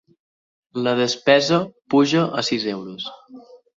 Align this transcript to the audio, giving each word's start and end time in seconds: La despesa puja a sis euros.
La 0.87 0.93
despesa 1.01 1.59
puja 1.95 2.25
a 2.41 2.45
sis 2.49 2.67
euros. 2.73 3.07